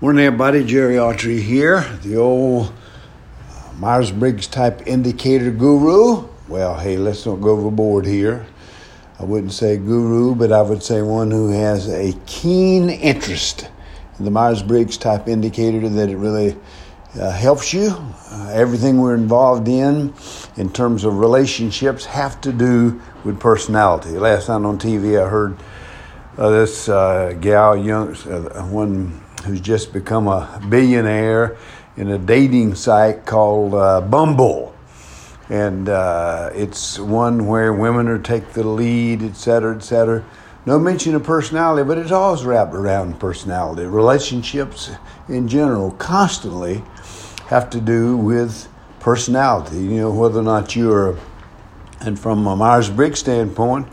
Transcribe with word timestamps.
Morning, 0.00 0.26
everybody. 0.26 0.64
Jerry 0.64 0.94
Autry 0.94 1.42
here, 1.42 1.80
the 2.04 2.14
old 2.14 2.72
uh, 3.50 3.72
Myers 3.78 4.12
Briggs 4.12 4.46
type 4.46 4.86
indicator 4.86 5.50
guru. 5.50 6.28
Well, 6.46 6.78
hey, 6.78 6.96
let's 6.96 7.26
not 7.26 7.40
go 7.40 7.58
overboard 7.58 8.06
here. 8.06 8.46
I 9.18 9.24
wouldn't 9.24 9.52
say 9.52 9.76
guru, 9.76 10.36
but 10.36 10.52
I 10.52 10.62
would 10.62 10.84
say 10.84 11.02
one 11.02 11.32
who 11.32 11.50
has 11.50 11.88
a 11.88 12.16
keen 12.26 12.90
interest 12.90 13.68
in 14.20 14.24
the 14.24 14.30
Myers 14.30 14.62
Briggs 14.62 14.96
type 14.96 15.26
indicator 15.26 15.88
that 15.88 16.08
it 16.08 16.16
really 16.16 16.56
uh, 17.20 17.32
helps 17.32 17.74
you. 17.74 17.88
Uh, 18.30 18.52
everything 18.54 19.00
we're 19.00 19.16
involved 19.16 19.66
in, 19.66 20.14
in 20.56 20.72
terms 20.72 21.02
of 21.02 21.18
relationships, 21.18 22.04
have 22.04 22.40
to 22.42 22.52
do 22.52 23.02
with 23.24 23.40
personality. 23.40 24.10
Last 24.10 24.48
night 24.48 24.64
on 24.64 24.78
TV, 24.78 25.20
I 25.20 25.28
heard 25.28 25.58
uh, 26.36 26.50
this 26.50 26.88
uh, 26.88 27.36
gal, 27.40 27.76
young 27.76 28.14
uh, 28.14 28.64
one 28.66 29.24
who's 29.44 29.60
just 29.60 29.92
become 29.92 30.28
a 30.28 30.60
billionaire 30.68 31.56
in 31.96 32.10
a 32.10 32.18
dating 32.18 32.74
site 32.74 33.26
called 33.26 33.74
uh, 33.74 34.00
Bumble. 34.00 34.74
And 35.48 35.88
uh, 35.88 36.50
it's 36.54 36.98
one 36.98 37.46
where 37.46 37.72
women 37.72 38.08
are 38.08 38.18
take 38.18 38.52
the 38.52 38.66
lead, 38.66 39.22
et 39.22 39.34
cetera, 39.34 39.74
et 39.74 39.80
cetera. 39.80 40.24
No 40.66 40.78
mention 40.78 41.14
of 41.14 41.24
personality, 41.24 41.86
but 41.86 41.96
it's 41.96 42.10
always 42.12 42.44
wrapped 42.44 42.74
around 42.74 43.18
personality. 43.18 43.86
Relationships 43.86 44.90
in 45.28 45.48
general 45.48 45.92
constantly 45.92 46.82
have 47.46 47.70
to 47.70 47.80
do 47.80 48.16
with 48.16 48.68
personality. 49.00 49.78
You 49.78 50.00
know, 50.00 50.10
whether 50.12 50.40
or 50.40 50.42
not 50.42 50.76
you're, 50.76 51.16
and 52.00 52.18
from 52.18 52.46
a 52.46 52.54
Myers 52.54 52.90
Briggs 52.90 53.20
standpoint, 53.20 53.88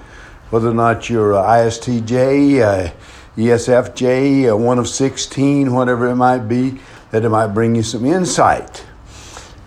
whether 0.49 0.69
or 0.69 0.73
not 0.73 1.09
you're 1.09 1.33
a 1.33 1.41
ISTJ, 1.41 2.61
uh, 2.61 2.93
ESFJ, 3.35 4.51
uh, 4.51 4.57
one 4.57 4.79
of 4.79 4.87
16, 4.87 5.73
whatever 5.73 6.07
it 6.07 6.15
might 6.15 6.47
be, 6.47 6.79
that 7.11 7.25
it 7.25 7.29
might 7.29 7.47
bring 7.47 7.75
you 7.75 7.83
some 7.83 8.05
insight. 8.05 8.85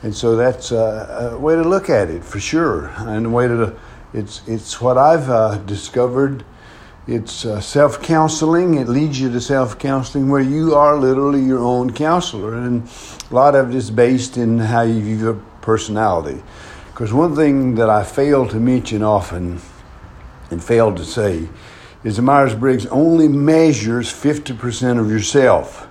And 0.03 0.15
so 0.15 0.37
that's 0.37 0.71
a, 0.71 1.33
a 1.35 1.39
way 1.39 1.57
to 1.57 1.63
look 1.63 1.91
at 1.91 2.09
it 2.09 2.25
for 2.25 2.39
sure. 2.39 2.93
And 2.99 3.27
a 3.27 3.31
way 3.31 3.49
to, 3.49 3.77
it's, 4.13 4.47
it's 4.47 4.81
what 4.81 4.97
I've 4.97 5.29
uh, 5.29 5.59
discovered. 5.59 6.45
It's 7.09 7.45
uh, 7.45 7.61
self 7.61 8.03
counseling. 8.03 8.75
It 8.75 8.89
leads 8.89 9.21
you 9.21 9.31
to 9.33 9.41
self 9.41 9.79
counseling 9.79 10.29
where 10.29 10.43
you 10.43 10.75
are 10.75 10.97
literally 10.97 11.43
your 11.43 11.59
own 11.59 11.93
counselor. 11.93 12.55
And 12.55 12.89
a 13.31 13.35
lot 13.35 13.55
of 13.55 13.71
it 13.71 13.75
is 13.75 13.91
based 13.91 14.37
in 14.37 14.59
how 14.59 14.83
you 14.83 15.01
view 15.01 15.17
your 15.17 15.35
personality. 15.63 16.43
Because 16.87 17.13
one 17.13 17.35
thing 17.35 17.75
that 17.77 17.91
I 17.91 18.05
fail 18.05 18.47
to 18.49 18.57
mention 18.57 19.03
often 19.03 19.61
and 20.51 20.63
failed 20.63 20.97
to 20.97 21.05
say 21.05 21.49
is 22.05 22.17
the 22.17 22.23
Myers 22.23 22.55
Briggs 22.55 22.87
only 22.87 23.29
measures 23.29 24.13
50% 24.13 25.01
of 25.01 25.11
yourself. 25.11 25.87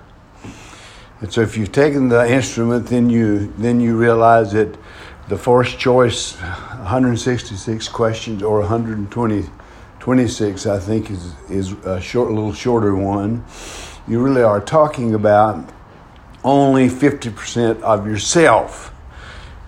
And 1.20 1.32
so 1.32 1.42
if 1.42 1.56
you've 1.56 1.72
taken 1.72 2.08
the 2.08 2.30
instrument, 2.30 2.86
then 2.86 3.10
you, 3.10 3.52
then 3.58 3.80
you 3.80 3.96
realize 3.96 4.52
that 4.52 4.76
the 5.28 5.36
first 5.36 5.78
choice, 5.78 6.36
166 6.36 7.88
questions 7.88 8.42
or 8.42 8.60
120, 8.60 9.44
26, 10.00 10.66
I 10.66 10.78
think 10.78 11.10
is, 11.10 11.34
is 11.50 11.72
a 11.84 12.00
short, 12.00 12.30
little 12.30 12.54
shorter 12.54 12.94
one. 12.94 13.44
You 14.06 14.20
really 14.22 14.42
are 14.42 14.60
talking 14.60 15.14
about 15.14 15.68
only 16.44 16.88
50% 16.88 17.82
of 17.82 18.06
yourself. 18.06 18.92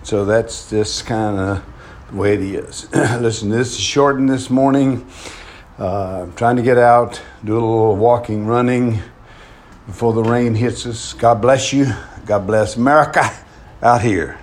So 0.03 0.25
that's 0.25 0.71
just 0.71 1.05
kind 1.05 1.39
of 1.39 1.65
the 2.11 2.17
way 2.17 2.35
it 2.35 2.41
is. 2.41 2.91
Listen, 2.93 3.51
this 3.51 3.73
is 3.73 3.81
shortened 3.81 4.29
this 4.29 4.51
morning. 4.51 5.07
Uh, 5.79 6.27
trying 6.37 6.57
to 6.57 6.63
get 6.63 6.77
out, 6.77 7.21
do 7.45 7.55
a 7.55 7.55
little 7.55 7.97
walking, 7.97 8.47
running 8.47 9.01
before 9.87 10.13
the 10.13 10.23
rain 10.23 10.55
hits 10.55 10.87
us. 10.87 11.15
God 11.15 11.41
bless 11.41 11.73
you. 11.73 11.87
God 12.27 12.47
bless 12.47 12.77
America 12.77 13.23
out 13.83 14.03
here. 14.03 14.39